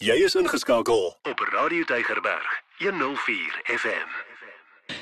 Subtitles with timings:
[0.00, 4.08] Jy is ingeskakel op Radio Tygerberg 104 FM.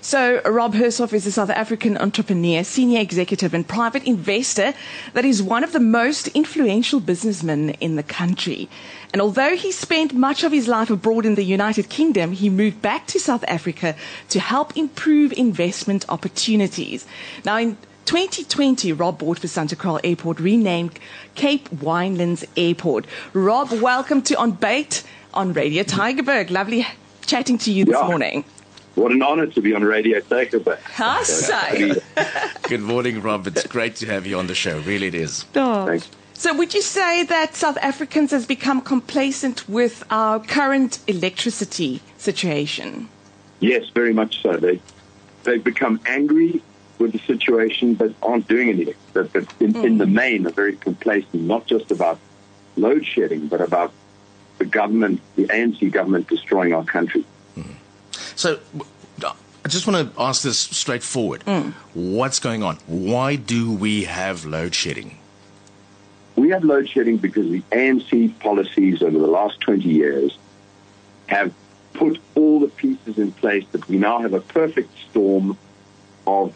[0.00, 4.72] So, Rob Hersov is a South African entrepreneur, senior executive, and private investor
[5.12, 8.70] that is one of the most influential businessmen in the country.
[9.12, 12.80] And although he spent much of his life abroad in the United Kingdom, he moved
[12.80, 13.94] back to South Africa
[14.30, 17.04] to help improve investment opportunities.
[17.44, 17.76] Now, in
[18.06, 20.98] 2020, Rob bought Fisantekraal Airport, renamed
[21.34, 23.04] Cape Winelands Airport.
[23.32, 25.02] Rob, welcome to On Bait
[25.34, 26.50] on Radio Tygerberg.
[26.50, 26.86] Lovely
[27.26, 28.06] chatting to you this Yeah.
[28.06, 28.44] morning.
[28.94, 30.78] What an honor to be on Radio Tygerberg.
[30.84, 31.94] Huh, say.
[32.62, 33.46] Good morning, Rob.
[33.48, 34.78] It's great to have you on the show.
[34.78, 35.44] Really, it is.
[35.56, 35.86] Oh.
[35.86, 36.08] Thanks.
[36.32, 43.08] So, would you say that South Africans has become complacent with our current electricity situation?
[43.60, 44.56] Yes, very much so.
[44.56, 44.80] They
[45.44, 46.62] they've become angry
[46.98, 48.94] with the situation, but aren't doing anything.
[49.12, 50.12] But, but in, in the mm.
[50.12, 52.18] main, are very complacent, not just about
[52.76, 53.92] load shedding, but about
[54.58, 57.24] the government, the ANC government, destroying our country.
[57.56, 57.74] Mm.
[58.34, 58.58] So,
[59.66, 61.44] I just want to ask this straightforward.
[61.44, 61.72] Mm.
[61.92, 62.76] What's going on?
[62.86, 65.18] Why do we have load shedding?
[66.36, 70.38] We have load shedding because the ANC policies over the last 20 years
[71.26, 71.52] have
[71.94, 75.58] put all the pieces in place that we now have a perfect storm
[76.28, 76.54] of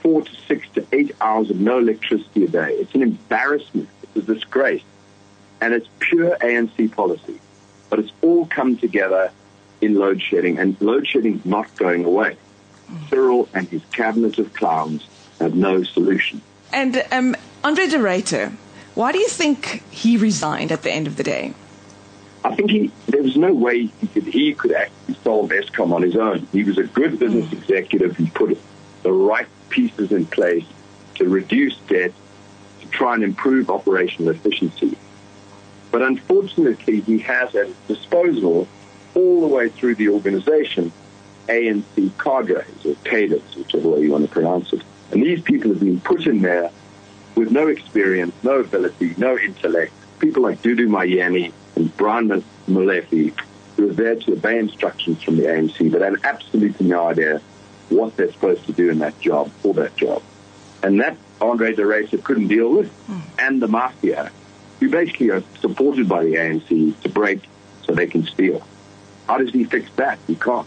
[0.00, 2.72] four to six to eight hours of no electricity a day.
[2.74, 3.88] It's an embarrassment.
[4.02, 4.82] It's a disgrace.
[5.60, 7.40] And it's pure ANC policy.
[7.90, 9.32] But it's all come together
[9.80, 12.36] in load shedding, and load shedding is not going away.
[13.08, 15.06] Cyril and his cabinet of clowns
[15.40, 16.40] have no solution.
[16.72, 18.52] And um, Andre de Ruyter,
[18.94, 21.54] why do you think he resigned at the end of the day?
[22.44, 26.02] I think he there was no way he could he could actually solve Eskom on
[26.02, 26.46] his own.
[26.52, 28.16] He was a good business executive.
[28.16, 28.56] He put
[29.02, 30.64] the right pieces in place
[31.16, 32.12] to reduce debt,
[32.80, 34.96] to try and improve operational efficiency.
[35.90, 38.68] But unfortunately, he has at his disposal,
[39.14, 40.92] all the way through the organization,
[41.48, 44.82] ANC cadres or cadres, whichever way you want to pronounce it.
[45.10, 46.70] And these people have been put in there
[47.34, 49.92] with no experience, no ability, no intellect.
[50.18, 52.28] People like Dudu Myeni and Brian
[52.68, 53.32] Molefe,
[53.76, 57.40] who are there to obey instructions from the ANC, but have absolutely no idea
[57.90, 60.22] what they're supposed to do in that job for that job.
[60.82, 62.92] And that Andre de Ruyter couldn't deal with,
[63.38, 64.30] and the mafia,
[64.80, 67.40] who basically are supported by the ANC to break
[67.84, 68.66] so they can steal.
[69.26, 70.18] How does he fix that?
[70.26, 70.66] He can't.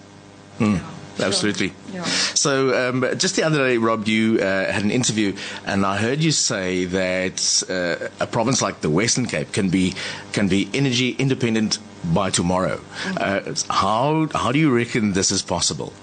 [1.19, 1.73] Absolutely.
[1.93, 2.03] Yeah.
[2.03, 6.23] So, um, just the other day, Rob, you uh, had an interview, and I heard
[6.23, 9.93] you say that uh, a province like the Western Cape can be
[10.31, 11.79] can be energy independent
[12.13, 12.81] by tomorrow.
[13.17, 15.93] Uh, how how do you reckon this is possible?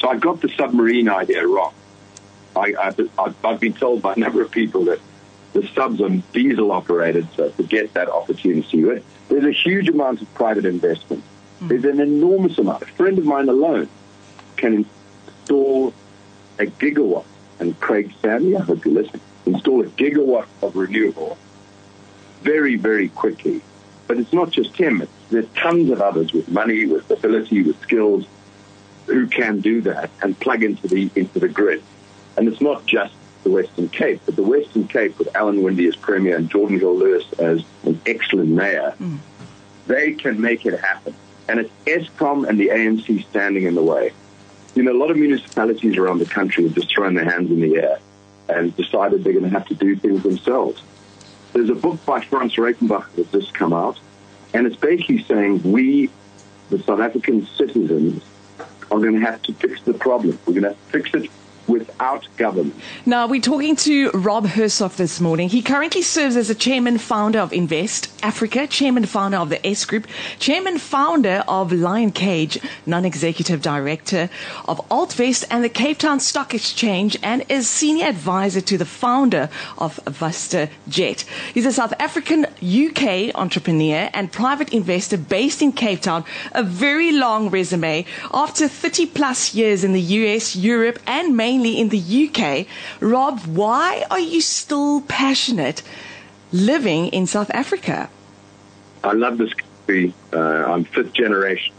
[0.00, 1.74] So I got the submarine idea wrong.
[2.56, 2.94] I,
[3.44, 4.98] I've been told by a number of people that
[5.52, 8.90] the subs are diesel operated, so uh, forget that opportunity.
[8.90, 11.22] Uh, there's a huge amount of private investment.
[11.60, 12.82] There's an enormous amount.
[12.82, 13.88] A friend of mine alone
[14.56, 14.86] can
[15.26, 15.92] install
[16.58, 17.26] a gigawatt,
[17.58, 21.36] and Craig Stanley, I hope you listen, install a gigawatt of renewable
[22.42, 23.60] very, very quickly.
[24.06, 25.02] But it's not just him.
[25.02, 28.26] It's, there's tons of others with money, with ability, with skills
[29.10, 31.82] who can do that and plug into the into the grid.
[32.36, 35.96] And it's not just the Western Cape, but the Western Cape with Alan Winde as
[35.96, 39.16] premier and Geordin Hill Lewis as an excellent mayor, hmm.
[39.86, 41.14] they can make it happen.
[41.48, 44.12] And it's Eskom and the ANC standing in the way.
[44.74, 47.60] You know, a lot of municipalities around the country have just thrown their hands in
[47.60, 47.98] the air
[48.48, 50.82] and decided they're going to have to do things themselves.
[51.52, 53.98] There's a book by Franz Reichenbach that's just come out,
[54.54, 56.10] and it's basically saying we,
[56.68, 58.22] the South African citizens,
[58.90, 60.38] are going to have to fix the problem.
[60.46, 61.30] We're going to fix it
[61.70, 62.74] without government.
[63.06, 65.48] Now, we're talking to Rob Hersov this morning.
[65.48, 69.84] He currently serves as a chairman founder of Invest Africa, chairman founder of the S
[69.84, 70.06] Group,
[70.38, 74.28] chairman founder of Lion Cage, non executive director
[74.66, 79.48] of Altvest and the Cape Town Stock Exchange, and is senior advisor to the founder
[79.78, 81.24] of Vista Jet.
[81.54, 86.24] He's a South African UK entrepreneur and private investor based in Cape Town.
[86.52, 88.04] A very long resume.
[88.34, 92.66] After 30 plus years in the US, Europe, and mainly in the UK,
[93.00, 95.82] Rob, why are you still passionate
[96.52, 98.10] living in South Africa?
[99.02, 100.14] I love this country.
[100.32, 101.74] Uh, I'm fifth generation.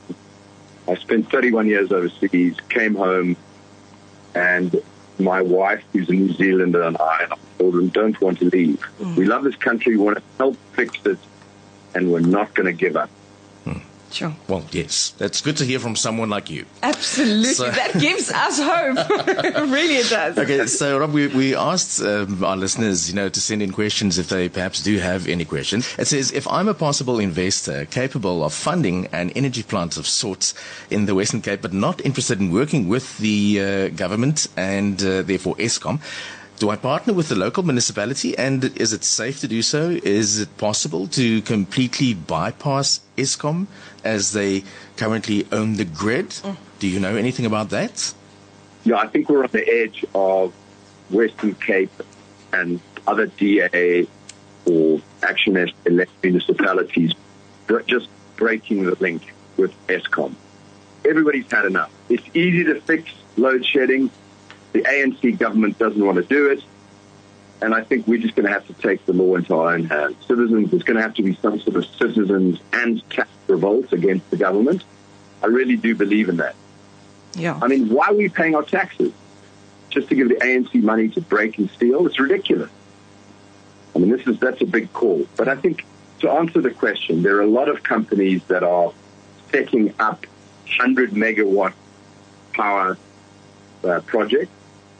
[0.88, 3.38] I spent 31 years overseas, came home,
[4.34, 4.82] and
[5.20, 8.84] my wife, who's a New Zealander, and I and our children don't want to leave.
[9.16, 9.96] We love this country.
[9.96, 11.20] We want to help fix it,
[11.94, 13.10] and we're not going to give up.
[14.12, 14.34] Sure.
[14.48, 15.14] Well, yes.
[15.18, 16.66] That's good to hear from someone like you.
[16.84, 17.46] Absolutely.
[17.54, 19.10] So- that gives us hope.
[19.72, 20.38] really, it does.
[20.38, 24.18] Okay, so Rob, we, we asked um, our listeners, you know, to send in questions
[24.18, 25.88] if they perhaps do have any questions.
[25.98, 30.54] It says, if I'm a possible investor capable of funding an energy plant of sorts
[30.90, 35.22] in the Western Cape, but not interested in working with the uh, government and uh,
[35.22, 36.00] therefore Eskom,
[36.62, 40.00] do I partner with the local municipality and is it safe to do so?
[40.04, 43.66] Is it possible to completely bypass Eskom
[44.04, 44.64] as they
[44.96, 46.40] currently own the grid?
[46.78, 48.14] Do you know anything about that?
[48.84, 50.54] Yeah, I think we're on the edge of
[51.10, 52.04] Western Cape
[52.54, 54.06] and other DA
[54.66, 57.14] or Action elect municipalities
[57.88, 60.36] just breaking the link with Eskom.
[61.10, 61.92] Everybody's had enough.
[62.08, 64.12] It's easy to fix load shedding.
[64.74, 66.64] The ANC government doesn't want to do it.
[67.62, 69.86] And I think we're just going to have to take the law into our own
[69.86, 70.16] hands.
[70.26, 74.30] Citizens, there's going to have to be some sort of citizens and tax revolt against
[74.32, 74.84] the government.
[75.44, 76.56] I really do believe in that.
[77.36, 77.60] Yeah.
[77.62, 79.14] I mean, why are we paying our taxes?
[79.90, 82.08] Just to give the ANC money to break and steal?
[82.08, 82.72] It's ridiculous.
[83.96, 85.28] I mean, this is that's a big call.
[85.36, 85.86] But I think
[86.20, 88.92] to answer the question, there are a lot of companies that are
[89.52, 90.26] setting up
[90.66, 91.74] 100 megawatt
[92.54, 92.98] power
[93.84, 94.52] uh, projects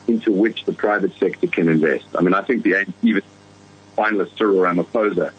[0.08, 2.06] into which the private sector can invest.
[2.18, 3.22] I mean, I think the even
[3.98, 5.32] finalist Cyril Ramaphosa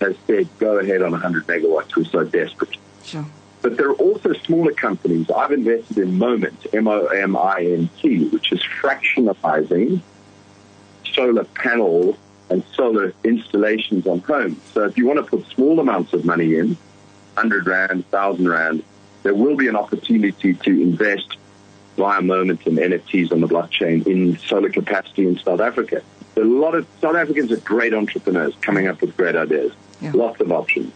[0.00, 1.96] has said, go ahead on 100 megawatts.
[1.96, 2.76] We're so desperate.
[3.04, 3.24] Sure.
[3.62, 5.30] But there are also smaller companies.
[5.30, 10.00] I've invested in Momint, M-O-M-I-N-T, which is fractionalizing
[11.14, 12.18] solar panel
[12.50, 14.60] and solar installations on homes.
[14.74, 16.76] So if you want to put small amounts of money in,
[17.34, 18.82] 100 Rand, 1,000 Rand,
[19.22, 21.36] there will be an opportunity to invest
[21.96, 26.02] via Momint and NFTs on the blockchain in solar capacity in South Africa.
[26.34, 29.72] There are a lot of South Africans are great entrepreneurs coming up with great ideas.
[30.00, 30.12] Yeah.
[30.14, 30.92] Lots of options.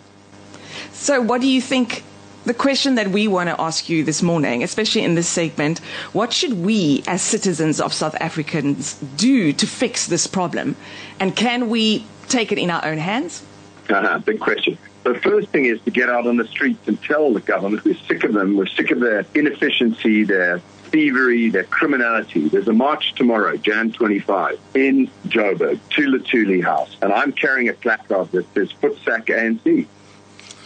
[0.93, 2.03] So, what do you think?
[2.45, 5.81] The question that we want to ask you this morning, especially in this segment,
[6.13, 10.77] what should we as citizens of South Africans do to fix this problem?
[11.19, 13.45] And can we take it in our own hands?
[13.91, 14.79] Uh-huh, big question.
[15.03, 17.95] The first thing is to get out on the streets and tell the government we're
[17.95, 18.57] sick of them.
[18.57, 22.49] We're sick of their inefficiency, their thievery, their criminality.
[22.49, 26.97] There's a march tomorrow, Jan 25, in Joburg, to Luthuli House.
[27.03, 29.87] And I'm carrying a placard that says Footsack ANC.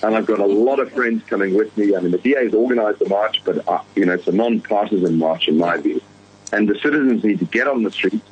[0.03, 1.95] And I've got a lot of friends coming with me.
[1.95, 5.19] I mean, the DA has organized the march, but, uh, you know, it's a non-partisan
[5.19, 6.01] march in my view.
[6.53, 8.27] And the citizens need to get on the streets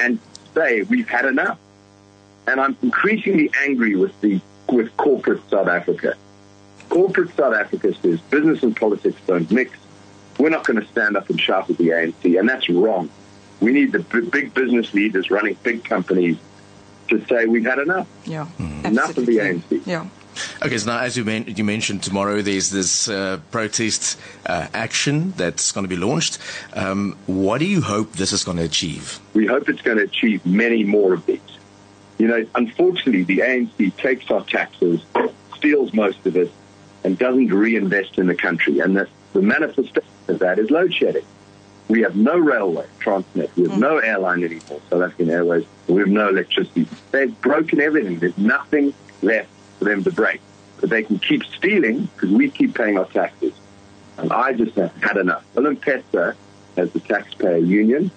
[0.00, 0.18] and
[0.54, 1.58] say, we've had enough.
[2.46, 6.14] And I'm increasingly angry with the with corporate South Africa.
[6.88, 9.76] Corporate South Africa says business and politics don't mix.
[10.38, 13.08] We're not going to stand up and shout at the ANC, and that's wrong.
[13.60, 16.36] We need the b- big business leaders running big companies
[17.08, 18.08] to say we've had enough.
[18.24, 18.46] Yeah.
[18.84, 19.38] Enough of the.
[19.38, 19.86] ANC.
[19.86, 20.08] Yeah.
[20.64, 25.30] Okay, so now as you, men- you mentioned, tomorrow there's this uh, protest uh, action
[25.36, 26.38] that's going to be launched.
[26.72, 29.20] Um, what do you hope this is going to achieve?
[29.34, 31.40] We hope it's going to achieve many more of these.
[32.18, 35.02] You know, unfortunately, the ANC takes our taxes,
[35.56, 36.50] steals most of it,
[37.04, 38.80] and doesn't reinvest in the country.
[38.80, 41.24] And the, the manifestation of that is load shedding.
[41.88, 43.50] We have no railway, Transnet.
[43.56, 43.78] We have mm.
[43.78, 45.66] no airline anymore, South African Airways.
[45.86, 46.88] We have no electricity.
[47.10, 48.18] They've broken everything.
[48.18, 49.48] There's nothing left
[49.78, 50.40] for them to break.
[50.80, 53.52] But they can keep stealing because we keep paying our taxes.
[54.16, 55.44] And I just have had enough.
[55.56, 56.34] Olympesa
[56.76, 58.10] has the taxpayer union.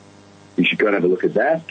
[0.56, 1.62] You should go and have a look at that.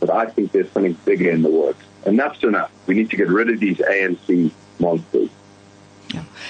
[0.00, 1.84] But I think there's something bigger in the works.
[2.04, 2.70] Enough's enough.
[2.86, 5.27] We need to get rid of these ANC monsters.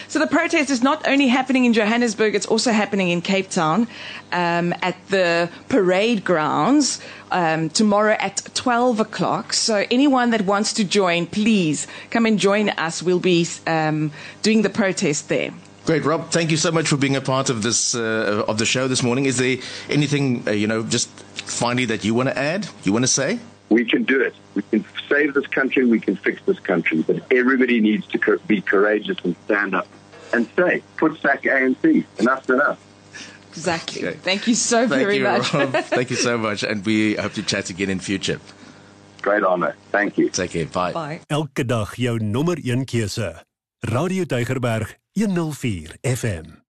[0.08, 0.12] Yeah.
[0.12, 3.86] So the protest is not only happening in Johannesburg, it's also happening in Cape Town
[4.32, 9.52] um, at the parade grounds um, tomorrow at 12 o'clock.
[9.52, 13.02] So anyone that wants to join, please come and join us.
[13.02, 14.10] We'll be um,
[14.42, 15.52] doing the protest there.
[15.84, 16.30] Great, Rob.
[16.30, 19.02] Thank you so much for being a part of this uh, of the show this
[19.02, 19.26] morning.
[19.26, 19.56] Is there
[19.88, 21.08] anything uh, you know, just
[21.46, 22.68] finally that you want to add?
[22.84, 23.38] You want to say?
[23.70, 24.34] We can do it.
[24.54, 25.84] We can save this country.
[25.86, 27.02] We can fix this country.
[27.02, 29.86] But everybody needs to co- be courageous and stand up
[30.32, 32.04] and say, put sack ANC.
[32.18, 32.78] Enough's enough.
[33.50, 34.06] Exactly.
[34.06, 34.16] Okay.
[34.22, 35.52] Thank you so Thank very you, much.
[35.52, 35.72] Rob.
[35.90, 38.40] Thank you so much, and we hope to chat again in future.
[39.22, 39.74] Great honor.
[39.90, 40.28] Thank you.
[40.30, 40.66] Take care.
[40.66, 40.92] Bye.
[40.92, 41.20] Bye.
[41.28, 43.42] Elke dag jou nommer 1 keuse.
[43.80, 46.67] Radio Tygerberg 104 FM.